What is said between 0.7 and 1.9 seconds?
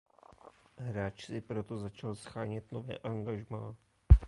Hráč si proto